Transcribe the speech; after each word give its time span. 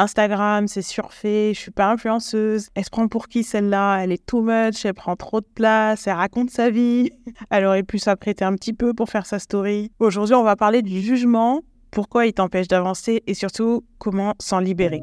Instagram, 0.00 0.66
c'est 0.66 0.80
surfait, 0.80 1.52
je 1.54 1.60
suis 1.60 1.70
pas 1.70 1.90
influenceuse. 1.90 2.68
Elle 2.74 2.84
se 2.84 2.90
prend 2.90 3.06
pour 3.06 3.28
qui 3.28 3.44
celle-là? 3.44 3.98
Elle 3.98 4.12
est 4.12 4.24
too 4.24 4.40
much, 4.40 4.84
elle 4.84 4.94
prend 4.94 5.14
trop 5.14 5.40
de 5.40 5.46
place, 5.54 6.06
elle 6.06 6.14
raconte 6.14 6.50
sa 6.50 6.70
vie. 6.70 7.10
Elle 7.50 7.66
aurait 7.66 7.82
pu 7.82 7.98
s'apprêter 7.98 8.44
un 8.44 8.54
petit 8.54 8.72
peu 8.72 8.94
pour 8.94 9.10
faire 9.10 9.26
sa 9.26 9.38
story. 9.38 9.92
Aujourd'hui, 9.98 10.34
on 10.34 10.42
va 10.42 10.56
parler 10.56 10.82
du 10.82 11.00
jugement, 11.00 11.60
pourquoi 11.90 12.26
il 12.26 12.32
t'empêche 12.32 12.68
d'avancer 12.68 13.22
et 13.26 13.34
surtout 13.34 13.84
comment 13.98 14.34
s'en 14.38 14.58
libérer. 14.58 15.02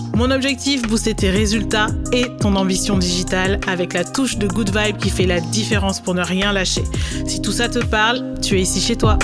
Mon 0.21 0.29
objectif, 0.29 0.83
booster 0.83 1.15
tes 1.15 1.31
résultats 1.31 1.87
et 2.13 2.27
ton 2.37 2.55
ambition 2.55 2.95
digitale 2.95 3.59
avec 3.67 3.93
la 3.93 4.03
touche 4.03 4.37
de 4.37 4.47
good 4.47 4.69
vibe 4.69 4.97
qui 4.97 5.09
fait 5.09 5.25
la 5.25 5.39
différence 5.39 5.99
pour 5.99 6.13
ne 6.13 6.21
rien 6.21 6.53
lâcher. 6.53 6.83
Si 7.25 7.41
tout 7.41 7.51
ça 7.51 7.67
te 7.69 7.83
parle, 7.83 8.39
tu 8.39 8.55
es 8.55 8.61
ici 8.61 8.79
chez 8.79 8.95
toi. 8.95 9.17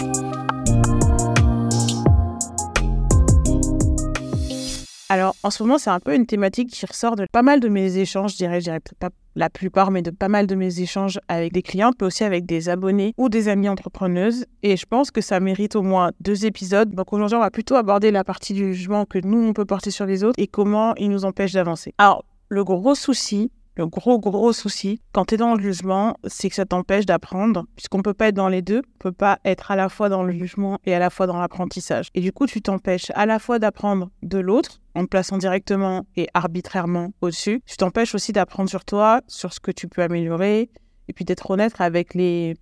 Alors, 5.10 5.36
en 5.44 5.52
ce 5.52 5.62
moment, 5.62 5.78
c'est 5.78 5.92
un 5.92 6.00
peu 6.00 6.16
une 6.16 6.26
thématique 6.26 6.72
qui 6.72 6.84
ressort 6.88 7.16
de 7.16 7.28
pas 7.32 7.44
mal 7.44 7.60
de 7.60 7.70
mes 7.70 7.98
échanges, 7.98 8.32
je 8.32 8.38
dirais, 8.38 8.60
je 8.60 8.66
dirais 8.66 8.82
pas 8.98 9.12
la 9.38 9.50
plupart, 9.50 9.92
mais 9.92 10.02
de 10.02 10.12
pas 10.12 10.28
mal 10.28 10.48
de 10.48 10.56
mes 10.56 10.82
échanges 10.82 11.20
avec 11.28 11.54
des 11.54 11.62
clients, 11.62 11.92
mais 12.02 12.08
aussi 12.08 12.24
avec 12.24 12.46
des 12.46 12.70
abonnés 12.70 13.14
ou 13.18 13.30
des 13.30 13.48
amis 13.48 13.70
entrepreneuses. 13.70 14.46
Et 14.64 14.76
je 14.76 14.86
pense 14.86 15.12
que 15.12 15.22
ça 15.22 15.40
mérite 15.40 15.76
au 15.76 15.84
moins 15.84 16.12
deux 16.20 16.46
épisodes. 16.46 16.94
Donc 16.94 17.14
aujourd'hui, 17.14 17.38
on 17.38 17.42
va 17.42 17.52
plutôt 17.52 17.76
aborder 17.76 18.12
la 18.12 18.24
partie 18.24 18.54
du 18.54 18.74
jugement 18.74 19.06
que 19.06 19.20
nous, 19.24 19.48
on 19.48 19.54
peut 19.54 19.66
porter 19.66 19.92
sur 19.92 20.06
les 20.06 20.24
autres 20.24 20.40
et 20.40 20.48
comment 20.48 20.96
il 20.96 21.10
nous 21.10 21.24
empêche 21.24 21.54
d'avancer. 21.54 21.94
Alors, 21.98 22.26
le 22.50 22.64
gros 22.64 22.96
souci, 22.96 23.52
le 23.78 23.88
gros, 23.88 24.20
gros 24.20 24.54
souci, 24.54 25.02
quand 25.12 25.26
tu 25.26 25.36
es 25.36 25.38
dans 25.38 25.54
le 25.54 25.62
jugement, 25.62 26.18
c'est 26.26 26.50
que 26.50 26.56
ça 26.56 26.66
t'empêche 26.66 27.06
d'apprendre, 27.06 27.66
puisqu'on 27.76 28.00
ne 28.00 28.04
peut 28.04 28.14
pas 28.14 28.30
être 28.30 28.36
dans 28.36 28.50
les 28.50 28.62
deux. 28.62 28.82
On 28.96 28.98
peut 29.00 29.12
pas 29.12 29.40
être 29.46 29.72
à 29.72 29.76
la 29.76 29.88
fois 29.88 30.10
dans 30.10 30.24
le 30.24 30.34
jugement 30.34 30.80
et 30.86 30.94
à 30.96 31.00
la 31.00 31.10
fois 31.10 31.28
dans 31.28 31.40
l'apprentissage. 31.40 32.10
Et 32.16 32.22
du 32.22 32.32
coup, 32.32 32.48
tu 32.48 32.62
t'empêches 32.62 33.12
à 33.14 33.26
la 33.26 33.40
fois 33.40 33.60
d'apprendre 33.60 34.10
de 34.24 34.40
l'autre, 34.40 34.82
en 34.96 35.04
te 35.04 35.10
plaçant 35.10 35.38
directement 35.38 36.06
et 36.16 36.28
arbitrairement 36.34 37.12
au-dessus. 37.22 37.62
Tu 37.66 37.78
t'empêches 37.78 38.16
aussi 38.16 38.32
d'apprendre 38.32 38.70
sur 38.70 38.84
toi, 38.84 39.22
sur 39.28 39.54
ce 39.54 39.60
que 39.60 39.72
tu 39.72 39.88
peux 39.88 40.02
améliorer, 40.02 40.70
et 41.08 41.14
puis 41.14 41.24
d'être 41.24 41.52
honnête 41.52 41.74
avec 41.80 42.16
les, 42.16 42.56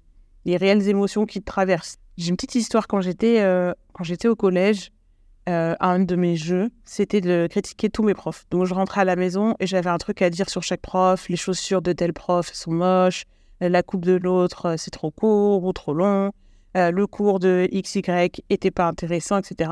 les 0.44 0.57
réelles 0.57 0.88
émotions 0.89 1.25
qui 1.25 1.39
te 1.39 1.45
traversent. 1.45 1.97
J'ai 2.17 2.29
une 2.29 2.35
petite 2.35 2.55
histoire 2.55 2.88
quand 2.88 3.02
j'étais 3.02 3.41
euh, 3.41 3.73
quand 3.94 4.03
j'étais 4.03 4.27
au 4.27 4.35
collège. 4.35 4.91
Euh, 5.47 5.75
un 5.79 5.99
de 5.99 6.15
mes 6.15 6.35
jeux, 6.35 6.71
c'était 6.85 7.21
de 7.21 7.47
critiquer 7.49 7.89
tous 7.89 8.01
mes 8.01 8.15
profs. 8.15 8.45
Donc 8.49 8.65
je 8.65 8.73
rentrais 8.73 9.01
à 9.01 9.05
la 9.05 9.15
maison 9.15 9.55
et 9.59 9.67
j'avais 9.67 9.91
un 9.91 9.99
truc 9.99 10.23
à 10.23 10.29
dire 10.31 10.49
sur 10.49 10.63
chaque 10.63 10.81
prof. 10.81 11.29
Les 11.29 11.35
chaussures 11.35 11.83
de 11.83 11.93
tel 11.93 12.13
prof 12.13 12.51
sont 12.51 12.71
moches, 12.71 13.25
la 13.61 13.83
coupe 13.83 14.05
de 14.05 14.13
l'autre 14.13 14.75
c'est 14.77 14.91
trop 14.91 15.11
court 15.11 15.63
ou 15.63 15.71
trop 15.71 15.93
long, 15.93 16.31
euh, 16.75 16.91
le 16.91 17.07
cours 17.07 17.39
de 17.39 17.69
XY 17.71 18.01
était 18.49 18.71
pas 18.71 18.88
intéressant, 18.88 19.38
etc. 19.38 19.71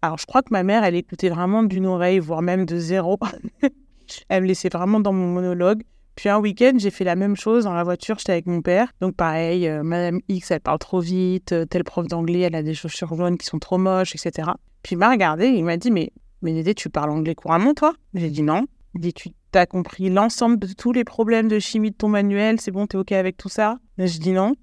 Alors 0.00 0.18
je 0.18 0.26
crois 0.26 0.42
que 0.42 0.48
ma 0.50 0.62
mère, 0.62 0.84
elle 0.84 0.94
écoutait 0.94 1.28
vraiment 1.28 1.62
d'une 1.62 1.86
oreille, 1.86 2.18
voire 2.18 2.42
même 2.42 2.64
de 2.64 2.78
zéro. 2.78 3.18
elle 4.28 4.42
me 4.42 4.48
laissait 4.48 4.68
vraiment 4.68 5.00
dans 5.00 5.12
mon 5.12 5.26
monologue. 5.26 5.82
Puis 6.16 6.28
un 6.28 6.38
week-end, 6.38 6.72
j'ai 6.76 6.90
fait 6.90 7.04
la 7.04 7.16
même 7.16 7.36
chose 7.36 7.64
dans 7.64 7.74
la 7.74 7.82
voiture, 7.82 8.18
j'étais 8.18 8.32
avec 8.32 8.46
mon 8.46 8.62
père. 8.62 8.92
Donc 9.00 9.16
pareil, 9.16 9.66
euh, 9.66 9.82
Madame 9.82 10.20
X, 10.28 10.50
elle 10.50 10.60
parle 10.60 10.78
trop 10.78 11.00
vite, 11.00 11.54
tel 11.68 11.84
prof 11.84 12.06
d'anglais, 12.06 12.40
elle 12.40 12.54
a 12.54 12.62
des 12.62 12.74
chaussures 12.74 13.14
jaunes 13.14 13.36
qui 13.36 13.46
sont 13.46 13.58
trop 13.58 13.78
moches, 13.78 14.14
etc. 14.14 14.50
Puis 14.82 14.94
il 14.94 14.98
m'a 14.98 15.10
regardé 15.10 15.46
il 15.46 15.64
m'a 15.64 15.76
dit 15.76 15.90
Mais, 15.90 16.12
mais 16.42 16.62
tu 16.74 16.90
parles 16.90 17.10
anglais 17.10 17.34
couramment, 17.34 17.74
toi? 17.74 17.94
J'ai 18.14 18.30
dit 18.30 18.42
non. 18.42 18.66
Il 18.94 19.00
dit 19.00 19.12
Tu 19.12 19.32
as 19.54 19.66
compris 19.66 20.08
l'ensemble 20.10 20.58
de 20.58 20.72
tous 20.72 20.92
les 20.92 21.04
problèmes 21.04 21.48
de 21.48 21.58
chimie 21.58 21.90
de 21.90 21.96
ton 21.96 22.08
manuel, 22.08 22.60
c'est 22.60 22.70
bon, 22.70 22.86
tu 22.86 22.96
es 22.96 23.00
OK 23.00 23.12
avec 23.12 23.36
tout 23.36 23.48
ça? 23.48 23.78
Je 23.98 24.18
dis 24.18 24.32
non. 24.32 24.54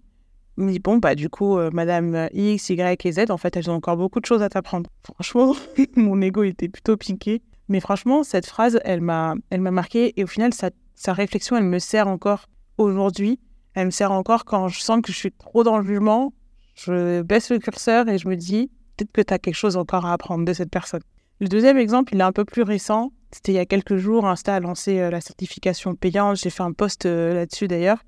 Il 0.58 0.66
me 0.66 0.72
dit 0.72 0.80
Bon, 0.80 0.98
bah, 0.98 1.16
du 1.16 1.30
coup, 1.30 1.58
euh, 1.58 1.70
Madame 1.74 2.30
X, 2.34 2.70
Y 2.70 3.06
et 3.06 3.12
Z, 3.12 3.30
en 3.30 3.38
fait, 3.38 3.58
elles 3.58 3.70
ont 3.70 3.75
encore 3.75 3.98
beaucoup 3.98 4.20
de 4.20 4.25
choses 4.25 4.42
à 4.42 4.50
t'apprendre. 4.50 4.90
Franchement, 5.04 5.56
mon 5.96 6.22
ego 6.22 6.44
était 6.44 6.70
plutôt 6.70 6.98
piqué. 6.98 7.42
Mais 7.68 7.80
franchement, 7.80 8.24
cette 8.24 8.46
phrase, 8.46 8.81
elle 8.84 9.00
m'a, 9.00 9.36
elle 9.50 9.62
m'a 9.62 9.72
marqué. 9.72 10.14
Et 10.18 10.24
au 10.24 10.28
final, 10.28 10.54
sa, 10.54 10.72
sa 10.96 11.13
réflexion, 11.13 11.57
elle 11.57 11.66
me 11.66 11.79
sert 11.79 12.07
encore 12.07 12.47
aujourd'hui. 12.78 13.40
Elle 13.74 13.85
me 13.85 13.91
sert 13.91 14.12
encore 14.12 14.46
quand 14.46 14.68
je 14.68 14.79
sens 14.79 15.02
que 15.02 15.12
je 15.12 15.18
suis 15.18 15.31
trop 15.31 15.63
dans 15.63 15.78
le 15.78 15.85
jugement. 15.85 16.34
Je 16.75 17.22
baisse 17.22 17.50
le 17.50 17.59
curseur 17.59 18.07
et 18.09 18.18
je 18.18 18.28
me 18.28 18.35
dis 18.35 18.69
peut-être 18.97 19.12
que 19.12 19.22
tu 19.22 19.34
as 19.34 19.40
quelque 19.40 19.56
chose 19.56 19.78
encore 19.78 20.06
à 20.06 20.13
apprendre 20.13 20.46
de 20.46 20.53
cette 20.53 20.69
personne. 20.69 21.01
Le 21.40 21.47
deuxième 21.47 21.78
exemple, 21.78 22.13
il 22.13 22.19
est 22.19 22.24
un 22.24 22.31
peu 22.31 22.46
plus 22.46 22.62
récent. 22.62 23.12
C'était 23.31 23.53
il 23.53 23.56
y 23.56 23.59
a 23.59 23.66
quelques 23.66 23.96
jours, 23.96 24.28
Insta 24.28 24.56
a 24.56 24.59
lancé 24.59 25.00
euh, 25.00 25.09
la 25.09 25.22
certification 25.22 25.96
payante. 25.96 26.38
J'ai 26.38 26.50
fait 26.50 26.63
un 26.63 26.74
post 26.74 27.06
euh, 27.06 27.34
là-dessus 27.34 27.68
d'ailleurs. 27.68 28.03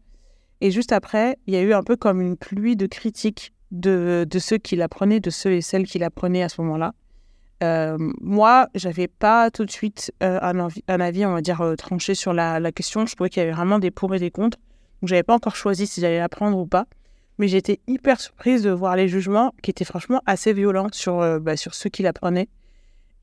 Et 0.62 0.70
juste 0.70 0.92
après, 0.92 1.38
il 1.48 1.54
y 1.54 1.58
a 1.58 1.62
eu 1.62 1.74
un 1.74 1.84
peu 1.84 1.96
comme 1.96 2.22
une 2.22 2.38
pluie 2.38 2.76
de 2.76 2.86
critiques 2.86 3.54
de, 3.72 4.26
de 4.30 4.40
ceux 4.40 4.58
qui 4.58 4.76
l'apprenaient, 4.76 5.20
de 5.20 5.30
ceux 5.30 5.54
et 5.54 5.62
celles 5.62 5.88
qui 5.88 5.98
l'apprenaient 5.98 6.44
à 6.44 6.50
ce 6.50 6.62
moment-là. 6.62 6.94
Euh, 7.62 7.98
moi, 8.22 8.68
j'avais 8.76 9.08
pas 9.08 9.52
tout 9.52 9.66
de 9.66 9.72
suite 9.72 10.12
euh, 10.24 10.40
un, 10.42 11.00
avis, 11.00 11.26
on 11.26 11.34
va 11.34 11.42
dire, 11.42 11.74
tranché 11.78 12.16
sur 12.16 12.34
la, 12.34 12.60
la 12.60 12.72
question. 12.72 13.06
Je 13.06 13.16
trouvais 13.16 13.30
qu'il 13.30 13.42
y 13.42 13.44
avait 13.44 13.54
vraiment 13.54 13.80
des 13.80 13.92
pour 13.92 14.14
et 14.16 14.20
des 14.20 14.32
contre. 14.32 14.58
Donc, 15.02 15.10
j'avais 15.10 15.24
pas 15.24 15.36
encore 15.36 15.56
choisi 15.56 15.88
si 15.88 16.02
j'allais 16.02 16.20
l'apprendre 16.20 16.58
ou 16.58 16.66
pas 16.66 16.86
mais 17.38 17.48
j'étais 17.48 17.80
hyper 17.88 18.20
surprise 18.20 18.64
de 18.64 18.70
voir 18.70 18.96
les 18.96 19.08
jugements 19.08 19.54
qui 19.62 19.72
étaient 19.72 19.86
franchement 19.86 20.22
assez 20.26 20.54
violents 20.54 20.90
sur, 20.92 21.20
euh, 21.20 21.40
bah, 21.40 21.58
sur 21.58 21.74
ceux 21.74 21.90
qui 21.90 22.04
l'apprenaient. 22.04 22.50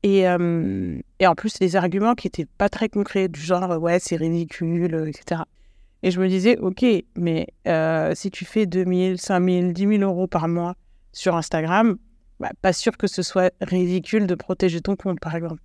Et, 0.03 0.27
euh, 0.27 0.99
et 1.19 1.27
en 1.27 1.35
plus, 1.35 1.53
des 1.59 1.75
arguments 1.75 2.15
qui 2.15 2.27
n'étaient 2.27 2.47
pas 2.57 2.69
très 2.69 2.89
concrets, 2.89 3.27
du 3.27 3.39
genre 3.39 3.77
ouais, 3.79 3.99
c'est 3.99 4.15
ridicule, 4.15 5.05
etc. 5.07 5.43
Et 6.03 6.09
je 6.09 6.19
me 6.19 6.27
disais, 6.27 6.57
ok, 6.57 6.83
mais 7.15 7.47
euh, 7.67 8.13
si 8.15 8.31
tu 8.31 8.43
fais 8.43 8.65
2000, 8.65 9.19
5000, 9.19 9.73
10 9.73 9.87
000 9.99 10.01
euros 10.01 10.25
par 10.25 10.47
mois 10.47 10.75
sur 11.13 11.35
Instagram, 11.35 11.97
bah, 12.41 12.49
pas 12.61 12.73
sûr 12.73 12.97
que 12.97 13.05
ce 13.07 13.21
soit 13.21 13.53
ridicule 13.61 14.25
de 14.25 14.35
protéger 14.35 14.81
ton 14.81 14.95
compte, 14.95 15.19
par 15.19 15.35
exemple. 15.35 15.61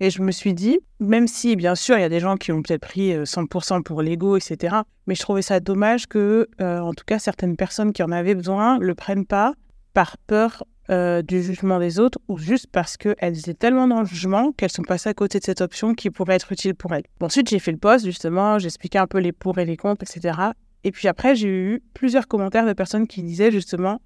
Et 0.00 0.10
je 0.10 0.22
me 0.22 0.30
suis 0.30 0.54
dit, 0.54 0.78
même 1.00 1.26
si 1.26 1.56
bien 1.56 1.74
sûr 1.74 1.96
il 1.96 2.02
y 2.02 2.04
a 2.04 2.08
des 2.08 2.20
gens 2.20 2.36
qui 2.36 2.52
ont 2.52 2.62
peut-être 2.62 2.82
pris 2.82 3.12
100% 3.14 3.78
euh, 3.78 3.80
pour 3.80 4.02
l'ego, 4.02 4.36
etc., 4.36 4.76
mais 5.06 5.14
je 5.14 5.22
trouvais 5.22 5.42
ça 5.42 5.58
dommage 5.58 6.06
que, 6.06 6.48
euh, 6.60 6.78
en 6.80 6.92
tout 6.92 7.04
cas, 7.04 7.18
certaines 7.18 7.56
personnes 7.56 7.92
qui 7.92 8.02
en 8.02 8.12
avaient 8.12 8.34
besoin 8.36 8.78
le 8.78 8.94
prennent 8.94 9.26
pas 9.26 9.54
par 9.94 10.16
peur 10.18 10.64
euh, 10.90 11.22
du 11.22 11.42
jugement 11.42 11.78
des 11.78 11.98
autres 11.98 12.18
ou 12.28 12.38
juste 12.38 12.66
parce 12.70 12.96
qu'elles 12.96 13.38
étaient 13.38 13.54
tellement 13.54 13.88
dans 13.88 14.00
le 14.00 14.06
jugement 14.06 14.52
qu'elles 14.52 14.70
sont 14.70 14.82
passées 14.82 15.08
à 15.08 15.14
côté 15.14 15.38
de 15.38 15.44
cette 15.44 15.62
option 15.62 15.94
qui 15.94 16.10
pourrait 16.10 16.36
être 16.36 16.52
utile 16.52 16.74
pour 16.74 16.94
elles. 16.94 17.04
ensuite, 17.20 17.48
j'ai 17.48 17.58
fait 17.58 17.72
le 17.72 17.78
post, 17.78 18.04
justement, 18.04 18.58
j'expliquais 18.58 18.98
un 18.98 19.06
peu 19.06 19.18
les 19.18 19.32
pour 19.32 19.58
et 19.58 19.64
les 19.64 19.76
contre, 19.76 20.04
etc. 20.04 20.38
Et 20.84 20.92
puis 20.92 21.08
après, 21.08 21.34
j'ai 21.34 21.48
eu 21.48 21.82
plusieurs 21.94 22.28
commentaires 22.28 22.66
de 22.66 22.72
personnes 22.72 23.06
qui 23.06 23.22
disaient 23.22 23.50
justement, 23.50 24.00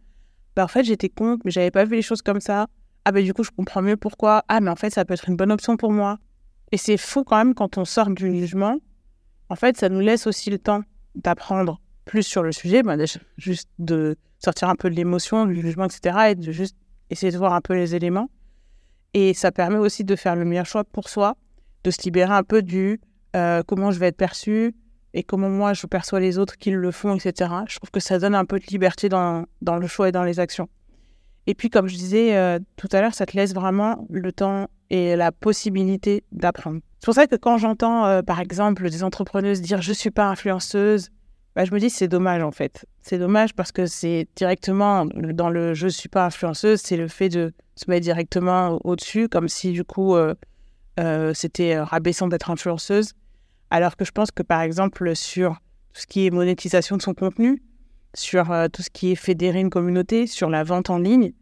bah, 0.56 0.64
en 0.64 0.68
fait, 0.68 0.84
j'étais 0.84 1.08
contre, 1.08 1.42
mais 1.44 1.50
j'avais 1.50 1.70
pas 1.70 1.84
vu 1.84 1.96
les 1.96 2.02
choses 2.02 2.22
comme 2.22 2.40
ça 2.40 2.66
ah 3.04 3.12
ben 3.12 3.24
du 3.24 3.34
coup 3.34 3.42
je 3.42 3.50
comprends 3.50 3.82
mieux 3.82 3.96
pourquoi, 3.96 4.44
ah 4.48 4.60
mais 4.60 4.70
en 4.70 4.76
fait 4.76 4.90
ça 4.90 5.04
peut 5.04 5.14
être 5.14 5.28
une 5.28 5.36
bonne 5.36 5.52
option 5.52 5.76
pour 5.76 5.92
moi. 5.92 6.18
Et 6.70 6.76
c'est 6.76 6.96
fou 6.96 7.24
quand 7.24 7.36
même 7.36 7.54
quand 7.54 7.78
on 7.78 7.84
sort 7.84 8.10
du 8.10 8.38
jugement, 8.38 8.78
en 9.48 9.56
fait 9.56 9.76
ça 9.76 9.88
nous 9.88 10.00
laisse 10.00 10.26
aussi 10.26 10.50
le 10.50 10.58
temps 10.58 10.82
d'apprendre 11.14 11.80
plus 12.04 12.22
sur 12.22 12.42
le 12.42 12.52
sujet, 12.52 12.82
ben, 12.82 13.04
juste 13.36 13.68
de 13.78 14.16
sortir 14.38 14.68
un 14.68 14.74
peu 14.74 14.90
de 14.90 14.94
l'émotion, 14.94 15.46
du 15.46 15.60
jugement, 15.60 15.84
etc. 15.84 16.30
et 16.30 16.34
de 16.34 16.50
juste 16.52 16.76
essayer 17.10 17.30
de 17.30 17.38
voir 17.38 17.52
un 17.52 17.60
peu 17.60 17.74
les 17.74 17.94
éléments. 17.94 18.28
Et 19.14 19.34
ça 19.34 19.52
permet 19.52 19.76
aussi 19.76 20.04
de 20.04 20.16
faire 20.16 20.34
le 20.34 20.44
meilleur 20.44 20.66
choix 20.66 20.84
pour 20.84 21.08
soi, 21.08 21.36
de 21.84 21.90
se 21.90 22.02
libérer 22.02 22.32
un 22.32 22.42
peu 22.42 22.62
du 22.62 23.00
euh, 23.36 23.62
comment 23.66 23.90
je 23.90 23.98
vais 23.98 24.08
être 24.08 24.16
perçu 24.16 24.74
et 25.14 25.22
comment 25.22 25.48
moi 25.48 25.74
je 25.74 25.86
perçois 25.86 26.20
les 26.20 26.38
autres 26.38 26.56
qui 26.56 26.70
le 26.70 26.90
font, 26.90 27.16
etc. 27.16 27.50
Je 27.68 27.76
trouve 27.76 27.90
que 27.90 28.00
ça 28.00 28.18
donne 28.18 28.34
un 28.34 28.44
peu 28.44 28.58
de 28.58 28.66
liberté 28.66 29.08
dans, 29.08 29.44
dans 29.60 29.76
le 29.76 29.86
choix 29.86 30.08
et 30.08 30.12
dans 30.12 30.24
les 30.24 30.40
actions. 30.40 30.68
Et 31.46 31.54
puis, 31.54 31.70
comme 31.70 31.88
je 31.88 31.96
disais 31.96 32.36
euh, 32.36 32.58
tout 32.76 32.88
à 32.92 33.00
l'heure, 33.00 33.14
ça 33.14 33.26
te 33.26 33.36
laisse 33.36 33.52
vraiment 33.52 34.06
le 34.10 34.32
temps 34.32 34.68
et 34.90 35.16
la 35.16 35.32
possibilité 35.32 36.22
d'apprendre. 36.30 36.80
C'est 37.00 37.06
pour 37.06 37.14
ça 37.14 37.26
que 37.26 37.36
quand 37.36 37.58
j'entends, 37.58 38.06
euh, 38.06 38.22
par 38.22 38.38
exemple, 38.38 38.88
des 38.88 39.02
entrepreneuses 39.02 39.60
dire 39.60 39.82
je 39.82 39.92
suis 39.92 40.10
pas 40.10 40.28
influenceuse, 40.28 41.08
bah, 41.56 41.64
je 41.64 41.72
me 41.72 41.80
dis 41.80 41.90
c'est 41.90 42.08
dommage 42.08 42.42
en 42.42 42.52
fait. 42.52 42.86
C'est 43.02 43.18
dommage 43.18 43.54
parce 43.54 43.72
que 43.72 43.86
c'est 43.86 44.28
directement 44.36 45.06
dans 45.06 45.50
le 45.50 45.74
je 45.74 45.88
suis 45.88 46.08
pas 46.08 46.26
influenceuse, 46.26 46.80
c'est 46.80 46.96
le 46.96 47.08
fait 47.08 47.28
de 47.28 47.52
se 47.74 47.90
mettre 47.90 48.04
directement 48.04 48.78
au-dessus, 48.84 49.28
comme 49.28 49.48
si 49.48 49.72
du 49.72 49.82
coup 49.82 50.14
euh, 50.14 50.34
c'était 51.34 51.80
rabaissant 51.80 52.28
d'être 52.28 52.50
influenceuse. 52.50 53.14
Alors 53.72 53.96
que 53.96 54.04
je 54.04 54.12
pense 54.12 54.30
que 54.30 54.42
par 54.42 54.60
exemple 54.60 55.16
sur 55.16 55.54
tout 55.94 56.02
ce 56.02 56.06
qui 56.06 56.26
est 56.26 56.30
monétisation 56.30 56.98
de 56.98 57.02
son 57.02 57.14
contenu, 57.14 57.62
sur 58.12 58.52
euh, 58.52 58.68
tout 58.68 58.82
ce 58.82 58.90
qui 58.90 59.12
est 59.12 59.14
fédérer 59.14 59.60
une 59.60 59.70
communauté, 59.70 60.26
sur 60.26 60.50
la 60.50 60.62
vente 60.62 60.90
en 60.90 60.98
ligne, 60.98 61.32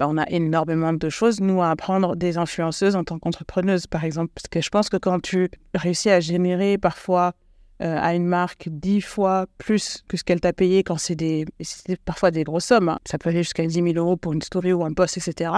bah, 0.00 0.08
on 0.08 0.18
a 0.18 0.28
énormément 0.28 0.92
de 0.92 1.08
choses, 1.08 1.40
nous, 1.40 1.62
à 1.62 1.70
apprendre 1.70 2.16
des 2.16 2.38
influenceuses 2.38 2.96
en 2.96 3.04
tant 3.04 3.20
qu'entrepreneuse, 3.20 3.86
par 3.86 4.02
exemple. 4.02 4.32
Parce 4.34 4.48
que 4.48 4.60
je 4.60 4.68
pense 4.68 4.88
que 4.88 4.96
quand 4.96 5.20
tu 5.20 5.48
réussis 5.74 6.10
à 6.10 6.18
générer 6.18 6.76
parfois 6.76 7.34
euh, 7.80 7.96
à 8.00 8.14
une 8.16 8.26
marque 8.26 8.68
dix 8.68 9.00
fois 9.00 9.46
plus 9.56 10.02
que 10.08 10.16
ce 10.16 10.24
qu'elle 10.24 10.40
t'a 10.40 10.52
payé 10.52 10.82
quand 10.82 10.98
c'est 10.98 11.46
parfois 12.04 12.32
des 12.32 12.42
grosses 12.42 12.64
sommes, 12.64 12.88
hein. 12.88 12.98
ça 13.04 13.16
peut 13.16 13.30
aller 13.30 13.44
jusqu'à 13.44 13.64
10 13.64 13.72
000 13.72 13.86
euros 13.94 14.16
pour 14.16 14.32
une 14.32 14.42
story 14.42 14.72
ou 14.72 14.84
un 14.84 14.92
post, 14.92 15.18
etc. 15.18 15.52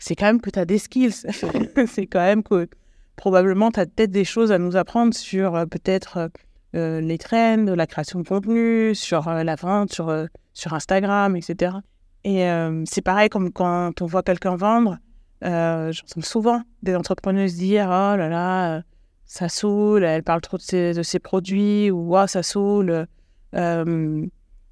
C'est 0.00 0.16
quand 0.16 0.26
même 0.26 0.40
que 0.40 0.50
tu 0.50 0.58
as 0.58 0.64
des 0.64 0.78
skills. 0.78 1.12
c'est 1.86 2.06
quand 2.08 2.22
même 2.22 2.42
que 2.42 2.68
probablement 3.16 3.70
tu 3.70 3.80
as 3.80 3.86
peut-être 3.86 4.10
des 4.10 4.24
choses 4.24 4.52
à 4.52 4.58
nous 4.58 4.76
apprendre 4.76 5.14
sur 5.14 5.54
euh, 5.54 5.66
peut-être 5.66 6.30
euh, 6.74 7.00
les 7.00 7.18
trends, 7.18 7.64
la 7.64 7.86
création 7.86 8.20
de 8.20 8.28
contenu, 8.28 8.94
sur 8.94 9.30
la 9.30 9.54
vente, 9.54 9.92
sur, 9.92 10.72
Instagram, 10.72 11.36
etc. 11.36 11.76
Et 12.24 12.48
c'est 12.86 13.02
pareil 13.02 13.28
comme 13.28 13.52
quand 13.52 14.00
on 14.02 14.06
voit 14.06 14.24
quelqu'un 14.24 14.56
vendre. 14.56 14.98
J'entends 15.42 16.22
souvent 16.22 16.62
des 16.82 16.96
entrepreneuses 16.96 17.54
dire 17.54 17.86
Oh 17.86 18.16
là 18.16 18.28
là, 18.28 18.82
ça 19.24 19.48
saoule, 19.48 20.04
elle 20.04 20.22
parle 20.22 20.40
trop 20.40 20.58
de 20.58 20.62
ses, 21.02 21.18
produits, 21.18 21.90
ou 21.90 22.16
ah, 22.16 22.26
ça 22.26 22.42
saoule, 22.42 23.06
euh, 23.54 24.26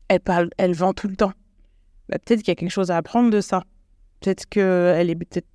elle, 0.08 0.20
parle, 0.20 0.50
elle 0.56 0.74
vend 0.74 0.92
tout 0.92 1.08
le 1.08 1.16
temps. 1.16 1.32
Bah, 2.08 2.18
peut-être 2.18 2.40
qu'il 2.40 2.48
y 2.48 2.52
a 2.52 2.54
quelque 2.54 2.70
chose 2.70 2.90
à 2.90 2.96
apprendre 2.96 3.30
de 3.30 3.40
ça. 3.40 3.64
Peut-être 4.20 4.46
qu'elle 4.46 5.10
est 5.10 5.14
peut-être 5.16 5.48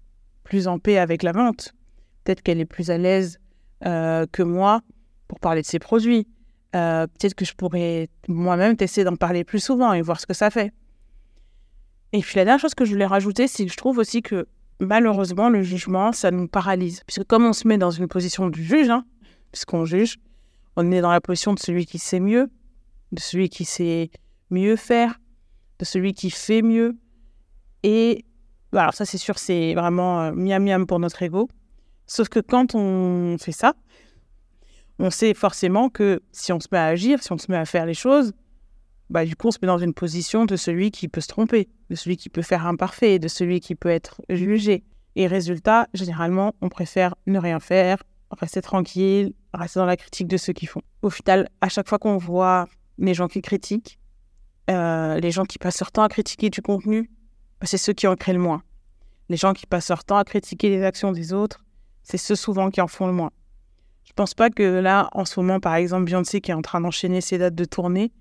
plus 0.44 0.68
en 0.68 0.80
paix 0.80 0.98
avec 0.98 1.24
la 1.24 1.32
vente. 1.32 1.74
Peut-être 2.28 2.42
qu'elle 2.42 2.60
est 2.60 2.66
plus 2.66 2.92
à 2.92 2.98
l'aise 2.98 3.40
euh, 3.86 4.26
que 4.30 4.44
moi 4.44 4.82
pour 5.30 5.40
parler 5.40 5.62
de 5.62 5.66
ses 5.66 5.80
produits. 5.80 6.28
Euh, 6.76 7.08
peut-être 7.08 7.36
que 7.36 7.46
je 7.46 7.54
pourrais 7.54 8.10
moi-même 8.28 8.76
tester 8.76 9.06
d'en 9.06 9.16
parler 9.16 9.46
plus 9.46 9.62
souvent 9.62 9.94
et 9.94 10.02
voir 10.02 10.20
ce 10.20 10.26
que 10.26 10.34
ça 10.34 10.50
fait. 10.50 10.74
Et 12.12 12.20
puis 12.20 12.36
la 12.36 12.44
dernière 12.44 12.60
chose 12.60 12.76
que 12.76 12.84
je 12.84 12.92
voulais 12.92 13.06
rajouter, 13.06 13.48
c'est 13.48 13.66
que 13.66 13.72
je 13.72 13.78
trouve 13.78 13.98
aussi 13.98 14.22
que 14.22 14.46
malheureusement, 14.82 15.48
le 15.48 15.62
jugement, 15.62 16.12
ça 16.12 16.30
nous 16.30 16.50
paralyse. 16.50 17.02
Puisque 17.08 17.24
comme 17.24 17.46
on 17.46 17.54
se 17.54 17.66
met 17.66 17.78
dans 17.78 17.92
une 17.92 18.10
position 18.10 18.50
du 18.50 18.62
juge, 18.62 18.90
hein, 18.90 19.06
puisqu'on 19.54 19.86
juge, 19.86 20.18
on 20.76 20.92
est 20.92 21.00
dans 21.00 21.12
la 21.12 21.22
position 21.22 21.54
de 21.54 21.60
celui 21.60 21.86
qui 21.86 21.98
sait 21.98 22.20
mieux, 22.20 22.50
de 23.14 23.22
celui 23.22 23.48
qui 23.48 23.64
sait 23.64 24.12
mieux 24.50 24.76
faire, 24.76 25.22
de 25.80 25.86
celui 25.86 26.14
qui 26.14 26.30
fait 26.30 26.62
mieux. 26.62 26.98
Et 27.84 28.26
bah, 28.74 28.82
alors 28.82 28.94
ça, 28.94 29.06
c'est 29.06 29.18
sûr, 29.18 29.40
c'est 29.40 29.76
vraiment 29.76 30.24
euh, 30.24 30.32
miam 30.34 30.62
miam 30.62 30.86
pour 30.86 31.00
notre 31.00 31.24
ego. 31.24 31.48
Sauf 32.08 32.30
que 32.30 32.40
quand 32.40 32.74
on 32.74 33.38
fait 33.38 33.52
ça, 33.52 33.74
on 35.00 35.10
sait 35.10 35.34
forcément 35.34 35.90
que 35.90 36.22
si 36.32 36.52
on 36.52 36.60
se 36.60 36.68
met 36.72 36.78
à 36.78 36.86
agir, 36.86 37.22
si 37.22 37.32
on 37.32 37.38
se 37.38 37.52
met 37.52 37.58
à 37.58 37.66
faire 37.66 37.86
les 37.86 37.94
choses, 37.94 38.34
bah, 39.10 39.26
du 39.26 39.36
coup, 39.36 39.48
on 39.48 39.52
se 39.52 39.60
met 39.62 39.68
dans 39.68 39.78
une 39.78 39.94
position 39.94 40.46
de 40.46 40.56
celui 40.56 40.92
qui 40.92 41.08
peut 41.08 41.22
se 41.22 41.28
tromper, 41.28 41.70
de 41.90 41.96
celui 41.96 42.18
qui 42.18 42.30
peut 42.30 42.42
faire 42.42 42.66
imparfait, 42.66 43.20
de 43.20 43.28
celui 43.28 43.60
qui 43.60 43.76
peut 43.76 43.90
être 43.90 44.22
jugé. 44.30 44.84
Et 45.16 45.28
résultat, 45.28 45.88
généralement, 45.94 46.56
on 46.62 46.70
préfère 46.70 47.16
ne 47.26 47.40
rien 47.40 47.60
faire, 47.60 48.04
rester 48.32 48.62
tranquille, 48.62 49.34
rester 49.54 49.80
dans 49.80 49.86
la 49.86 49.98
critique 49.98 50.28
de 50.28 50.38
ceux 50.38 50.54
qui 50.54 50.66
font. 50.66 50.82
Au 51.02 51.10
final, 51.10 51.48
à 51.62 51.70
chaque 51.70 51.88
fois 51.88 52.00
qu'on 52.00 52.18
voit 52.18 52.68
les 52.98 53.14
gens 53.14 53.28
qui 53.28 53.42
critiquent, 53.42 54.00
euh, 54.70 55.20
les 55.20 55.32
gens 55.32 55.46
qui 55.46 55.58
passent 55.58 55.80
leur 55.80 55.92
temps 55.92 56.04
à 56.04 56.10
critiquer 56.10 56.50
du 56.50 56.62
contenu, 56.62 57.10
bah, 57.62 57.68
c'est 57.68 57.78
ceux 57.78 57.94
qui 57.94 58.08
en 58.08 58.16
créent 58.16 58.34
le 58.34 58.40
moins. 58.40 58.62
Les 59.30 59.38
gens 59.38 59.54
qui 59.54 59.66
passent 59.66 59.90
leur 59.90 60.04
temps 60.04 60.18
à 60.18 60.24
critiquer 60.24 60.70
les 60.70 60.84
actions 60.84 61.12
des 61.12 61.34
autres, 61.34 61.64
c'est 62.08 62.18
ceux 62.18 62.36
souvent 62.36 62.70
qui 62.70 62.80
en 62.80 62.88
font 62.88 63.06
le 63.06 63.12
moins. 63.12 63.32
Je 64.06 64.14
pense 64.14 64.34
pas 64.34 64.50
que 64.50 64.64
là, 64.64 65.10
en 65.12 65.26
ce 65.26 65.38
moment, 65.42 65.60
par 65.60 65.76
exemple, 65.76 66.06
Beyoncé 66.06 66.40
qui 66.40 66.52
est 66.52 66.54
en 66.54 66.62
train 66.62 66.80
d'enchaîner 66.80 67.20
ses 67.20 67.38
dates 67.38 67.54
de 67.54 67.66
tournée, 67.66 68.14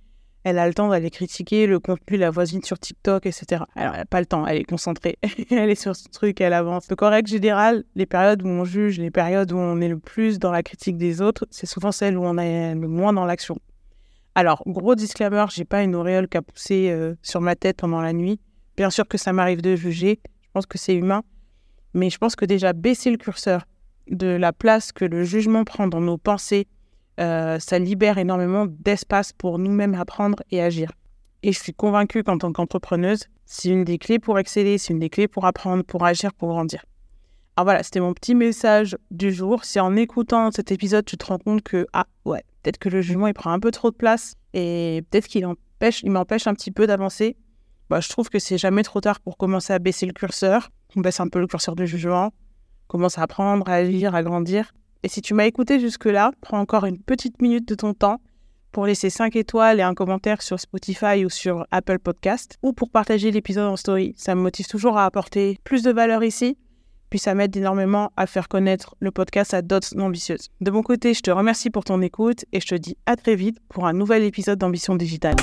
elle 0.42 0.58
a 0.58 0.66
le 0.66 0.74
temps 0.74 0.88
d'aller 0.88 1.10
critiquer 1.10 1.68
le 1.68 1.78
contenu 1.78 2.16
de 2.16 2.22
la 2.22 2.30
voisine 2.30 2.62
sur 2.64 2.80
TikTok, 2.80 3.26
etc. 3.26 3.62
Alors, 3.76 3.94
elle 3.94 4.00
n'a 4.00 4.04
pas 4.04 4.18
le 4.18 4.26
temps, 4.26 4.44
elle 4.44 4.58
est 4.58 4.64
concentrée, 4.64 5.18
elle 5.50 5.70
est 5.70 5.80
sur 5.80 5.94
ce 5.94 6.08
truc, 6.08 6.40
elle 6.40 6.52
avance. 6.52 6.88
En 7.00 7.08
règle 7.08 7.28
générale, 7.28 7.84
les 7.94 8.06
périodes 8.06 8.42
où 8.42 8.48
on 8.48 8.64
juge, 8.64 8.98
les 8.98 9.12
périodes 9.12 9.52
où 9.52 9.56
on 9.56 9.80
est 9.80 9.88
le 9.88 10.00
plus 10.00 10.40
dans 10.40 10.50
la 10.50 10.64
critique 10.64 10.96
des 10.96 11.22
autres, 11.22 11.46
c'est 11.52 11.66
souvent 11.66 11.92
celles 11.92 12.18
où 12.18 12.24
on 12.24 12.38
est 12.38 12.74
le 12.74 12.88
moins 12.88 13.12
dans 13.12 13.24
l'action. 13.24 13.56
Alors, 14.34 14.64
gros 14.66 14.96
disclaimer, 14.96 15.44
j'ai 15.54 15.64
pas 15.64 15.84
une 15.84 15.94
auréole 15.94 16.28
qui 16.28 16.36
a 16.36 16.42
poussé 16.42 16.90
euh, 16.90 17.14
sur 17.22 17.40
ma 17.40 17.54
tête 17.54 17.76
pendant 17.76 18.00
la 18.00 18.12
nuit. 18.12 18.40
Bien 18.76 18.90
sûr 18.90 19.06
que 19.06 19.16
ça 19.16 19.32
m'arrive 19.32 19.62
de 19.62 19.76
juger, 19.76 20.20
je 20.42 20.48
pense 20.52 20.66
que 20.66 20.76
c'est 20.76 20.94
humain, 20.94 21.22
mais 21.94 22.10
je 22.10 22.18
pense 22.18 22.36
que 22.36 22.44
déjà 22.44 22.72
baisser 22.72 23.10
le 23.10 23.16
curseur 23.16 23.64
de 24.08 24.28
la 24.28 24.52
place 24.52 24.92
que 24.92 25.04
le 25.04 25.24
jugement 25.24 25.64
prend 25.64 25.86
dans 25.86 26.00
nos 26.00 26.18
pensées, 26.18 26.66
euh, 27.18 27.58
ça 27.58 27.78
libère 27.78 28.18
énormément 28.18 28.66
d'espace 28.66 29.32
pour 29.32 29.58
nous-mêmes 29.58 29.94
apprendre 29.94 30.42
et 30.50 30.62
agir. 30.62 30.92
Et 31.42 31.52
je 31.52 31.60
suis 31.60 31.72
convaincue 31.72 32.22
qu'en 32.22 32.38
tant 32.38 32.52
qu'entrepreneuse, 32.52 33.24
c'est 33.44 33.68
une 33.68 33.84
des 33.84 33.98
clés 33.98 34.18
pour 34.18 34.38
exceller, 34.38 34.78
c'est 34.78 34.92
une 34.92 34.98
des 34.98 35.10
clés 35.10 35.28
pour 35.28 35.46
apprendre, 35.46 35.84
pour 35.84 36.04
agir, 36.04 36.34
pour 36.34 36.48
grandir. 36.48 36.84
Alors 37.56 37.66
voilà, 37.66 37.82
c'était 37.82 38.00
mon 38.00 38.12
petit 38.12 38.34
message 38.34 38.98
du 39.10 39.32
jour. 39.32 39.64
Si 39.64 39.80
en 39.80 39.96
écoutant 39.96 40.50
cet 40.50 40.72
épisode, 40.72 41.04
tu 41.04 41.16
te 41.16 41.24
rends 41.24 41.38
compte 41.38 41.62
que, 41.62 41.86
ah 41.92 42.06
ouais, 42.26 42.42
peut-être 42.62 42.78
que 42.78 42.90
le 42.90 43.00
jugement, 43.00 43.28
il 43.28 43.34
prend 43.34 43.50
un 43.50 43.60
peu 43.60 43.70
trop 43.70 43.90
de 43.90 43.96
place 43.96 44.34
et 44.52 45.02
peut-être 45.10 45.26
qu'il 45.26 45.46
empêche, 45.46 46.02
il 46.02 46.10
m'empêche 46.10 46.46
un 46.46 46.54
petit 46.54 46.70
peu 46.70 46.86
d'avancer, 46.86 47.36
bah, 47.88 48.00
je 48.00 48.08
trouve 48.08 48.28
que 48.28 48.38
c'est 48.38 48.58
jamais 48.58 48.82
trop 48.82 49.00
tard 49.00 49.20
pour 49.20 49.36
commencer 49.36 49.72
à 49.72 49.78
baisser 49.78 50.06
le 50.06 50.12
curseur. 50.12 50.70
On 50.96 51.00
baisse 51.00 51.20
un 51.20 51.28
peu 51.28 51.38
le 51.38 51.46
curseur 51.46 51.76
du 51.76 51.86
jugement, 51.86 52.32
commence 52.88 53.18
à 53.18 53.22
apprendre, 53.22 53.68
à 53.68 53.74
agir, 53.74 54.14
à 54.14 54.22
grandir. 54.22 54.72
Et 55.02 55.08
si 55.08 55.22
tu 55.22 55.34
m'as 55.34 55.44
écouté 55.44 55.78
jusque-là, 55.78 56.32
prends 56.40 56.58
encore 56.58 56.84
une 56.84 56.98
petite 56.98 57.40
minute 57.40 57.68
de 57.68 57.74
ton 57.74 57.94
temps 57.94 58.20
pour 58.72 58.86
laisser 58.86 59.08
5 59.08 59.36
étoiles 59.36 59.80
et 59.80 59.82
un 59.82 59.94
commentaire 59.94 60.42
sur 60.42 60.60
Spotify 60.60 61.24
ou 61.24 61.30
sur 61.30 61.66
Apple 61.70 61.98
Podcast 61.98 62.58
ou 62.62 62.72
pour 62.72 62.90
partager 62.90 63.30
l'épisode 63.30 63.70
en 63.70 63.76
story. 63.76 64.14
Ça 64.18 64.34
me 64.34 64.42
motive 64.42 64.66
toujours 64.66 64.98
à 64.98 65.06
apporter 65.06 65.58
plus 65.64 65.82
de 65.82 65.90
valeur 65.90 66.22
ici, 66.22 66.58
puis 67.08 67.18
ça 67.18 67.34
m'aide 67.34 67.56
énormément 67.56 68.12
à 68.16 68.26
faire 68.26 68.48
connaître 68.48 68.94
le 69.00 69.10
podcast 69.10 69.54
à 69.54 69.62
d'autres 69.62 69.98
ambitieuses. 69.98 70.50
De 70.60 70.70
mon 70.70 70.82
côté, 70.82 71.14
je 71.14 71.22
te 71.22 71.30
remercie 71.30 71.70
pour 71.70 71.84
ton 71.84 72.02
écoute 72.02 72.44
et 72.52 72.60
je 72.60 72.66
te 72.66 72.74
dis 72.74 72.96
à 73.06 73.16
très 73.16 73.36
vite 73.36 73.58
pour 73.68 73.86
un 73.86 73.92
nouvel 73.92 74.22
épisode 74.24 74.58
d'Ambition 74.58 74.94
Digitale. 74.94 75.36